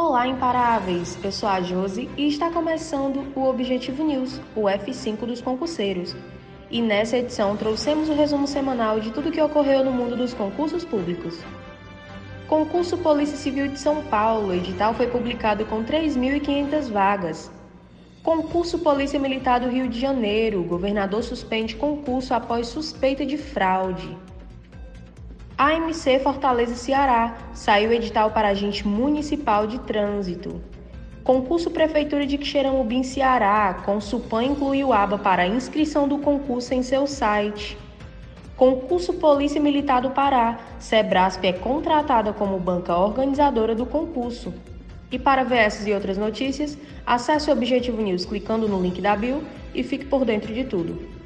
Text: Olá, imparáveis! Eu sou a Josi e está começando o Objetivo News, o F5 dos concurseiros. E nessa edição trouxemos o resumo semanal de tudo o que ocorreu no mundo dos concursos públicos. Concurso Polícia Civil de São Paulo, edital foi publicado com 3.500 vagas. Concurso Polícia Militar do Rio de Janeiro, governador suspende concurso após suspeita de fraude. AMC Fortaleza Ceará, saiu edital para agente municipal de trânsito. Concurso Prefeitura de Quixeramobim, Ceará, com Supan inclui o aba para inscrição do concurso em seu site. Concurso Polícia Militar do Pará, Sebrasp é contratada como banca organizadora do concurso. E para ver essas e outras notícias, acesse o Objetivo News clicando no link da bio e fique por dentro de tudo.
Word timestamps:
Olá, 0.00 0.28
imparáveis! 0.28 1.18
Eu 1.24 1.32
sou 1.32 1.48
a 1.48 1.60
Josi 1.60 2.08
e 2.16 2.28
está 2.28 2.52
começando 2.52 3.32
o 3.34 3.48
Objetivo 3.48 4.04
News, 4.04 4.40
o 4.54 4.66
F5 4.66 5.26
dos 5.26 5.40
concurseiros. 5.40 6.14
E 6.70 6.80
nessa 6.80 7.18
edição 7.18 7.56
trouxemos 7.56 8.08
o 8.08 8.14
resumo 8.14 8.46
semanal 8.46 9.00
de 9.00 9.10
tudo 9.10 9.28
o 9.28 9.32
que 9.32 9.42
ocorreu 9.42 9.84
no 9.84 9.90
mundo 9.90 10.14
dos 10.14 10.32
concursos 10.32 10.84
públicos. 10.84 11.40
Concurso 12.46 12.96
Polícia 12.98 13.36
Civil 13.36 13.66
de 13.66 13.76
São 13.80 14.04
Paulo, 14.04 14.54
edital 14.54 14.94
foi 14.94 15.08
publicado 15.08 15.66
com 15.66 15.82
3.500 15.82 16.92
vagas. 16.92 17.50
Concurso 18.22 18.78
Polícia 18.78 19.18
Militar 19.18 19.58
do 19.58 19.68
Rio 19.68 19.88
de 19.88 19.98
Janeiro, 19.98 20.62
governador 20.62 21.24
suspende 21.24 21.74
concurso 21.74 22.32
após 22.32 22.68
suspeita 22.68 23.26
de 23.26 23.36
fraude. 23.36 24.16
AMC 25.58 26.20
Fortaleza 26.20 26.76
Ceará, 26.76 27.36
saiu 27.52 27.92
edital 27.92 28.30
para 28.30 28.46
agente 28.46 28.86
municipal 28.86 29.66
de 29.66 29.80
trânsito. 29.80 30.62
Concurso 31.24 31.68
Prefeitura 31.68 32.24
de 32.24 32.38
Quixeramobim, 32.38 33.02
Ceará, 33.02 33.82
com 33.84 34.00
Supan 34.00 34.44
inclui 34.44 34.84
o 34.84 34.92
aba 34.92 35.18
para 35.18 35.48
inscrição 35.48 36.06
do 36.06 36.18
concurso 36.18 36.72
em 36.74 36.84
seu 36.84 37.08
site. 37.08 37.76
Concurso 38.56 39.14
Polícia 39.14 39.60
Militar 39.60 40.00
do 40.00 40.10
Pará, 40.10 40.60
Sebrasp 40.78 41.44
é 41.44 41.52
contratada 41.52 42.32
como 42.32 42.60
banca 42.60 42.96
organizadora 42.96 43.74
do 43.74 43.84
concurso. 43.84 44.54
E 45.10 45.18
para 45.18 45.42
ver 45.42 45.56
essas 45.56 45.88
e 45.88 45.92
outras 45.92 46.16
notícias, 46.16 46.78
acesse 47.04 47.50
o 47.50 47.52
Objetivo 47.52 48.00
News 48.00 48.24
clicando 48.24 48.68
no 48.68 48.80
link 48.80 49.00
da 49.00 49.16
bio 49.16 49.42
e 49.74 49.82
fique 49.82 50.04
por 50.04 50.24
dentro 50.24 50.54
de 50.54 50.62
tudo. 50.62 51.17